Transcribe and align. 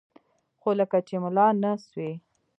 خو 0.59 0.69
لکه 0.79 0.97
چې 1.07 1.15
ملا 1.23 1.47
نه 1.61 1.71
سوې. 1.87 2.11